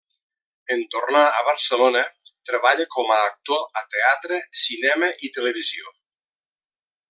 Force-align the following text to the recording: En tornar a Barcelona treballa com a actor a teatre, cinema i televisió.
En 0.75 0.79
tornar 0.93 1.25
a 1.41 1.43
Barcelona 1.49 2.01
treballa 2.51 2.87
com 2.97 3.13
a 3.17 3.19
actor 3.27 3.61
a 3.83 3.87
teatre, 3.95 4.41
cinema 4.65 5.11
i 5.29 5.33
televisió. 5.39 5.97